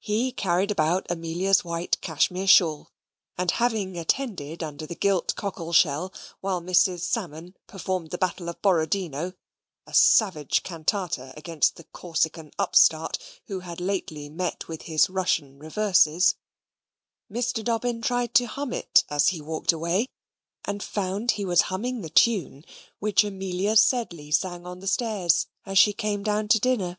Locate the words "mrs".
6.60-7.02